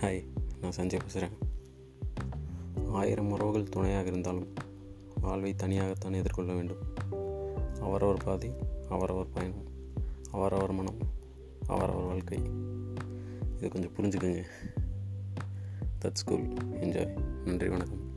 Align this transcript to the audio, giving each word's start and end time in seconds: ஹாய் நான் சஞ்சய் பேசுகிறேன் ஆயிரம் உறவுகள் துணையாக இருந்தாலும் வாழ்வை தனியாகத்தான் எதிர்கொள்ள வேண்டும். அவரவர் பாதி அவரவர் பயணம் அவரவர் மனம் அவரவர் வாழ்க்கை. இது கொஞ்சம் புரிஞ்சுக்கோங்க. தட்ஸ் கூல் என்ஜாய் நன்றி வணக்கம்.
ஹாய் 0.00 0.24
நான் 0.60 0.72
சஞ்சய் 0.76 0.98
பேசுகிறேன் 0.98 1.30
ஆயிரம் 2.92 3.30
உறவுகள் 3.30 3.68
துணையாக 3.68 4.08
இருந்தாலும் 4.08 4.52
வாழ்வை 5.20 5.54
தனியாகத்தான் 5.54 6.14
எதிர்கொள்ள 6.14 6.52
வேண்டும். 6.52 6.76
அவரவர் 7.80 8.24
பாதி 8.24 8.50
அவரவர் 8.88 9.30
பயணம் 9.34 9.64
அவரவர் 10.30 10.72
மனம் 10.72 10.96
அவரவர் 11.66 12.04
வாழ்க்கை. 12.04 12.38
இது 13.56 13.68
கொஞ்சம் 13.68 13.94
புரிஞ்சுக்கோங்க. 13.96 14.44
தட்ஸ் 16.04 16.26
கூல் 16.26 16.48
என்ஜாய் 16.54 17.20
நன்றி 17.44 17.68
வணக்கம். 17.68 18.07